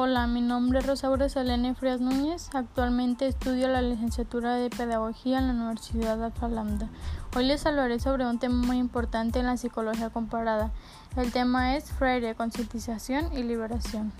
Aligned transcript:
Hola, 0.00 0.28
mi 0.28 0.40
nombre 0.40 0.78
es 0.78 0.86
Rosaura 0.86 1.28
Selene 1.28 1.74
Frías 1.74 2.00
Núñez. 2.00 2.50
Actualmente 2.54 3.26
estudio 3.26 3.66
la 3.66 3.82
licenciatura 3.82 4.54
de 4.54 4.70
Pedagogía 4.70 5.40
en 5.40 5.48
la 5.48 5.54
Universidad 5.54 6.16
de 6.16 6.26
Alfa. 6.26 6.48
Hoy 7.34 7.44
les 7.44 7.66
hablaré 7.66 7.98
sobre 7.98 8.24
un 8.24 8.38
tema 8.38 8.64
muy 8.64 8.78
importante 8.78 9.40
en 9.40 9.46
la 9.46 9.56
psicología 9.56 10.10
comparada. 10.10 10.70
El 11.16 11.32
tema 11.32 11.74
es 11.74 11.90
Freire, 11.90 12.36
concientización 12.36 13.36
y 13.36 13.42
liberación. 13.42 14.12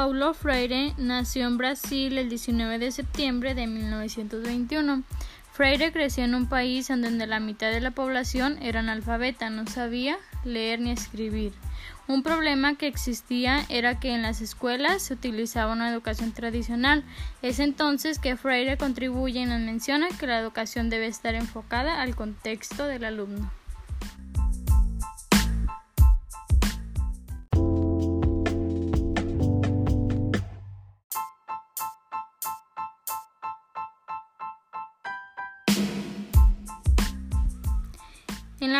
Paulo 0.00 0.32
Freire 0.32 0.94
nació 0.96 1.46
en 1.46 1.58
Brasil 1.58 2.16
el 2.16 2.30
19 2.30 2.78
de 2.78 2.90
septiembre 2.90 3.54
de 3.54 3.66
1921. 3.66 5.02
Freire 5.52 5.92
creció 5.92 6.24
en 6.24 6.34
un 6.34 6.48
país 6.48 6.88
en 6.88 7.02
donde 7.02 7.26
la 7.26 7.38
mitad 7.38 7.70
de 7.70 7.82
la 7.82 7.90
población 7.90 8.56
era 8.62 8.80
analfabeta, 8.80 9.50
no 9.50 9.66
sabía 9.66 10.16
leer 10.42 10.80
ni 10.80 10.90
escribir. 10.90 11.52
Un 12.08 12.22
problema 12.22 12.76
que 12.76 12.86
existía 12.86 13.66
era 13.68 14.00
que 14.00 14.14
en 14.14 14.22
las 14.22 14.40
escuelas 14.40 15.02
se 15.02 15.12
utilizaba 15.12 15.74
una 15.74 15.90
educación 15.90 16.32
tradicional. 16.32 17.04
Es 17.42 17.58
entonces 17.58 18.18
que 18.18 18.38
Freire 18.38 18.78
contribuye 18.78 19.40
y 19.40 19.44
nos 19.44 19.60
menciona 19.60 20.08
que 20.18 20.26
la 20.26 20.38
educación 20.38 20.88
debe 20.88 21.08
estar 21.08 21.34
enfocada 21.34 22.00
al 22.00 22.16
contexto 22.16 22.86
del 22.86 23.04
alumno. 23.04 23.50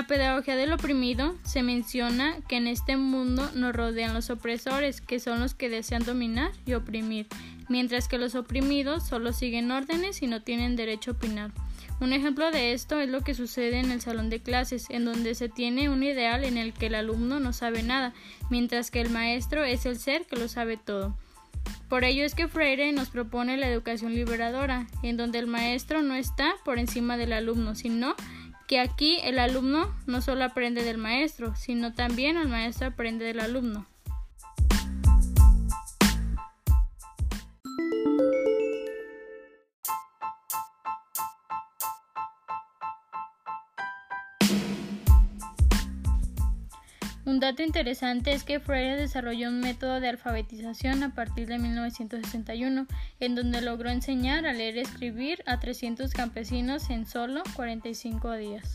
La 0.00 0.06
pedagogía 0.06 0.56
del 0.56 0.72
oprimido 0.72 1.36
se 1.44 1.62
menciona 1.62 2.38
que 2.48 2.56
en 2.56 2.66
este 2.66 2.96
mundo 2.96 3.50
nos 3.54 3.76
rodean 3.76 4.14
los 4.14 4.30
opresores, 4.30 5.02
que 5.02 5.20
son 5.20 5.40
los 5.40 5.52
que 5.54 5.68
desean 5.68 6.04
dominar 6.04 6.52
y 6.64 6.72
oprimir, 6.72 7.26
mientras 7.68 8.08
que 8.08 8.16
los 8.16 8.34
oprimidos 8.34 9.06
solo 9.06 9.34
siguen 9.34 9.70
órdenes 9.70 10.22
y 10.22 10.26
no 10.26 10.40
tienen 10.40 10.74
derecho 10.74 11.10
a 11.10 11.14
opinar. 11.14 11.50
Un 12.00 12.14
ejemplo 12.14 12.50
de 12.50 12.72
esto 12.72 12.98
es 12.98 13.10
lo 13.10 13.20
que 13.20 13.34
sucede 13.34 13.78
en 13.78 13.90
el 13.90 14.00
salón 14.00 14.30
de 14.30 14.40
clases, 14.40 14.86
en 14.88 15.04
donde 15.04 15.34
se 15.34 15.50
tiene 15.50 15.90
un 15.90 16.02
ideal 16.02 16.44
en 16.44 16.56
el 16.56 16.72
que 16.72 16.86
el 16.86 16.94
alumno 16.94 17.38
no 17.38 17.52
sabe 17.52 17.82
nada, 17.82 18.14
mientras 18.48 18.90
que 18.90 19.02
el 19.02 19.10
maestro 19.10 19.64
es 19.64 19.84
el 19.84 19.98
ser 19.98 20.24
que 20.24 20.36
lo 20.36 20.48
sabe 20.48 20.78
todo. 20.78 21.14
Por 21.90 22.04
ello 22.04 22.24
es 22.24 22.34
que 22.34 22.48
Freire 22.48 22.90
nos 22.92 23.10
propone 23.10 23.58
la 23.58 23.68
educación 23.68 24.14
liberadora, 24.14 24.86
en 25.02 25.18
donde 25.18 25.40
el 25.40 25.46
maestro 25.46 26.00
no 26.00 26.14
está 26.14 26.54
por 26.64 26.78
encima 26.78 27.18
del 27.18 27.34
alumno, 27.34 27.74
sino 27.74 28.14
que 28.70 28.78
aquí 28.78 29.18
el 29.24 29.40
alumno 29.40 29.92
no 30.06 30.22
solo 30.22 30.44
aprende 30.44 30.84
del 30.84 30.96
maestro, 30.96 31.56
sino 31.56 31.92
también 31.92 32.36
el 32.36 32.46
maestro 32.46 32.86
aprende 32.86 33.24
del 33.24 33.40
alumno. 33.40 33.88
Un 47.30 47.38
dato 47.38 47.62
interesante 47.62 48.32
es 48.32 48.42
que 48.42 48.58
Freire 48.58 48.96
desarrolló 48.96 49.50
un 49.50 49.60
método 49.60 50.00
de 50.00 50.08
alfabetización 50.08 51.04
a 51.04 51.14
partir 51.14 51.46
de 51.46 51.58
1961, 51.58 52.88
en 53.20 53.34
donde 53.36 53.60
logró 53.60 53.88
enseñar 53.88 54.46
a 54.46 54.52
leer 54.52 54.78
y 54.78 54.80
escribir 54.80 55.40
a 55.46 55.60
300 55.60 56.12
campesinos 56.12 56.90
en 56.90 57.06
solo 57.06 57.44
45 57.54 58.32
días. 58.32 58.74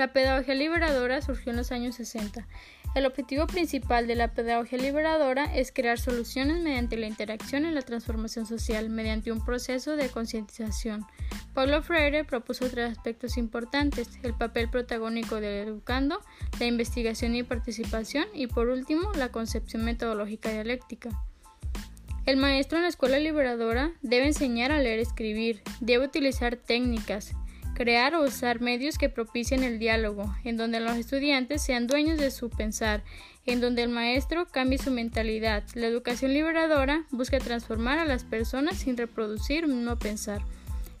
La 0.00 0.14
pedagogía 0.14 0.54
liberadora 0.54 1.20
surgió 1.20 1.50
en 1.50 1.58
los 1.58 1.70
años 1.70 1.96
60. 1.96 2.46
El 2.92 3.06
objetivo 3.06 3.46
principal 3.46 4.08
de 4.08 4.16
la 4.16 4.34
pedagogía 4.34 4.76
liberadora 4.76 5.44
es 5.44 5.70
crear 5.70 6.00
soluciones 6.00 6.60
mediante 6.60 6.96
la 6.96 7.06
interacción 7.06 7.64
y 7.64 7.70
la 7.70 7.82
transformación 7.82 8.46
social, 8.46 8.90
mediante 8.90 9.30
un 9.30 9.44
proceso 9.44 9.94
de 9.94 10.08
concientización. 10.08 11.06
Paulo 11.54 11.82
Freire 11.82 12.24
propuso 12.24 12.68
tres 12.68 12.90
aspectos 12.90 13.36
importantes, 13.36 14.08
el 14.24 14.34
papel 14.34 14.68
protagónico 14.68 15.36
del 15.36 15.68
educando, 15.68 16.20
la 16.58 16.66
investigación 16.66 17.36
y 17.36 17.44
participación 17.44 18.26
y 18.34 18.48
por 18.48 18.68
último 18.68 19.12
la 19.14 19.28
concepción 19.30 19.84
metodológica 19.84 20.50
dialéctica. 20.50 21.10
El 22.26 22.38
maestro 22.38 22.78
en 22.78 22.82
la 22.82 22.88
escuela 22.88 23.18
liberadora 23.18 23.92
debe 24.02 24.26
enseñar 24.26 24.72
a 24.72 24.80
leer 24.80 24.98
y 24.98 25.02
escribir, 25.02 25.62
debe 25.80 26.06
utilizar 26.06 26.56
técnicas, 26.56 27.34
crear 27.80 28.14
o 28.14 28.24
usar 28.24 28.60
medios 28.60 28.98
que 28.98 29.08
propicien 29.08 29.64
el 29.64 29.78
diálogo, 29.78 30.36
en 30.44 30.58
donde 30.58 30.80
los 30.80 30.98
estudiantes 30.98 31.62
sean 31.62 31.86
dueños 31.86 32.18
de 32.18 32.30
su 32.30 32.50
pensar, 32.50 33.02
en 33.46 33.62
donde 33.62 33.82
el 33.82 33.88
maestro 33.88 34.46
cambie 34.46 34.76
su 34.76 34.90
mentalidad. 34.90 35.64
La 35.72 35.86
educación 35.86 36.34
liberadora 36.34 37.06
busca 37.10 37.38
transformar 37.38 37.98
a 37.98 38.04
las 38.04 38.24
personas 38.24 38.76
sin 38.76 38.98
reproducir 38.98 39.64
un 39.64 39.86
no 39.86 39.98
pensar. 39.98 40.42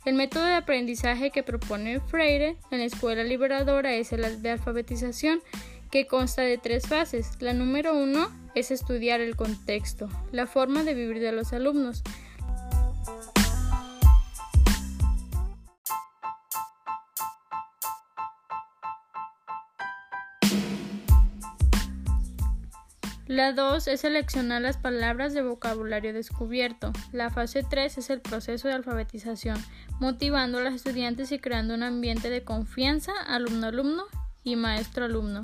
El 0.06 0.14
método 0.14 0.46
de 0.46 0.54
aprendizaje 0.54 1.30
que 1.30 1.42
propone 1.42 2.00
Freire 2.00 2.56
en 2.70 2.78
la 2.78 2.86
escuela 2.86 3.24
liberadora 3.24 3.92
es 3.92 4.14
el 4.14 4.40
de 4.40 4.48
alfabetización, 4.48 5.42
que 5.90 6.06
consta 6.06 6.40
de 6.40 6.56
tres 6.56 6.86
fases. 6.86 7.32
La 7.40 7.52
número 7.52 7.94
uno 7.94 8.30
es 8.54 8.70
estudiar 8.70 9.20
el 9.20 9.36
contexto, 9.36 10.08
la 10.32 10.46
forma 10.46 10.82
de 10.82 10.94
vivir 10.94 11.20
de 11.20 11.32
los 11.32 11.52
alumnos. 11.52 12.02
La 23.30 23.52
2 23.52 23.86
es 23.86 24.00
seleccionar 24.00 24.60
las 24.60 24.76
palabras 24.76 25.32
de 25.34 25.42
vocabulario 25.42 26.12
descubierto. 26.12 26.92
La 27.12 27.30
fase 27.30 27.62
3 27.62 27.98
es 27.98 28.10
el 28.10 28.20
proceso 28.20 28.66
de 28.66 28.74
alfabetización, 28.74 29.56
motivando 30.00 30.58
a 30.58 30.62
los 30.62 30.74
estudiantes 30.74 31.30
y 31.30 31.38
creando 31.38 31.74
un 31.74 31.84
ambiente 31.84 32.28
de 32.28 32.42
confianza 32.42 33.12
alumno-alumno 33.28 34.02
y 34.42 34.56
maestro-alumno. 34.56 35.42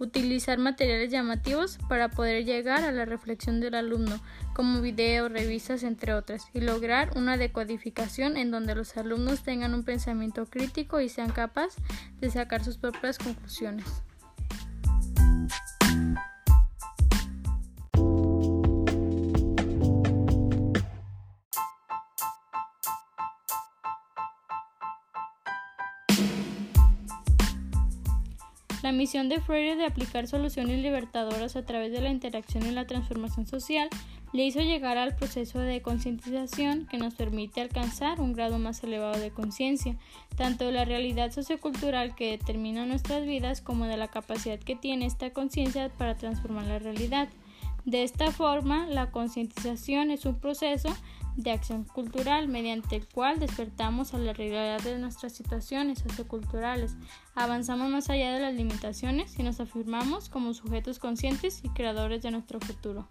Utilizar 0.00 0.58
materiales 0.58 1.12
llamativos 1.12 1.78
para 1.88 2.08
poder 2.08 2.44
llegar 2.44 2.82
a 2.82 2.90
la 2.90 3.04
reflexión 3.04 3.60
del 3.60 3.76
alumno, 3.76 4.18
como 4.52 4.80
videos, 4.80 5.30
revistas, 5.30 5.84
entre 5.84 6.14
otras, 6.14 6.48
y 6.54 6.60
lograr 6.60 7.16
una 7.16 7.36
decodificación 7.36 8.36
en 8.36 8.50
donde 8.50 8.74
los 8.74 8.96
alumnos 8.96 9.44
tengan 9.44 9.74
un 9.74 9.84
pensamiento 9.84 10.44
crítico 10.46 11.00
y 11.00 11.08
sean 11.08 11.30
capaces 11.30 11.80
de 12.20 12.30
sacar 12.30 12.64
sus 12.64 12.78
propias 12.78 13.16
conclusiones. 13.16 14.02
La 28.88 28.92
misión 28.92 29.28
de 29.28 29.42
Freire 29.42 29.76
de 29.76 29.84
aplicar 29.84 30.26
soluciones 30.26 30.80
libertadoras 30.80 31.56
a 31.56 31.66
través 31.66 31.92
de 31.92 32.00
la 32.00 32.08
interacción 32.08 32.64
y 32.64 32.70
la 32.70 32.86
transformación 32.86 33.46
social 33.46 33.90
le 34.32 34.46
hizo 34.46 34.60
llegar 34.60 34.96
al 34.96 35.14
proceso 35.14 35.58
de 35.58 35.82
concientización 35.82 36.86
que 36.86 36.96
nos 36.96 37.14
permite 37.14 37.60
alcanzar 37.60 38.18
un 38.18 38.32
grado 38.32 38.58
más 38.58 38.82
elevado 38.82 39.20
de 39.20 39.30
conciencia, 39.30 39.98
tanto 40.38 40.64
de 40.64 40.72
la 40.72 40.86
realidad 40.86 41.32
sociocultural 41.32 42.14
que 42.14 42.30
determina 42.30 42.86
nuestras 42.86 43.26
vidas 43.26 43.60
como 43.60 43.84
de 43.84 43.98
la 43.98 44.08
capacidad 44.08 44.58
que 44.58 44.74
tiene 44.74 45.04
esta 45.04 45.34
conciencia 45.34 45.90
para 45.90 46.16
transformar 46.16 46.64
la 46.64 46.78
realidad. 46.78 47.28
De 47.84 48.04
esta 48.04 48.32
forma, 48.32 48.86
la 48.86 49.10
concientización 49.10 50.10
es 50.10 50.24
un 50.24 50.40
proceso 50.40 50.88
de 51.38 51.52
acción 51.52 51.84
cultural 51.84 52.48
mediante 52.48 52.96
el 52.96 53.06
cual 53.06 53.38
despertamos 53.38 54.12
a 54.12 54.18
la 54.18 54.32
realidad 54.32 54.82
de 54.82 54.98
nuestras 54.98 55.32
situaciones 55.32 56.00
socioculturales, 56.00 56.96
avanzamos 57.36 57.88
más 57.90 58.10
allá 58.10 58.32
de 58.32 58.40
las 58.40 58.54
limitaciones 58.54 59.38
y 59.38 59.44
nos 59.44 59.60
afirmamos 59.60 60.28
como 60.28 60.52
sujetos 60.52 60.98
conscientes 60.98 61.60
y 61.62 61.68
creadores 61.68 62.22
de 62.22 62.32
nuestro 62.32 62.58
futuro. 62.58 63.08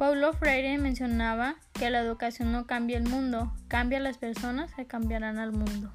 Paulo 0.00 0.32
Freire 0.32 0.78
mencionaba 0.78 1.56
que 1.74 1.90
la 1.90 2.00
educación 2.00 2.52
no 2.52 2.66
cambia 2.66 2.96
el 2.96 3.06
mundo, 3.06 3.52
cambia 3.68 4.00
las 4.00 4.16
personas 4.16 4.72
que 4.72 4.86
cambiarán 4.86 5.38
al 5.38 5.52
mundo. 5.52 5.92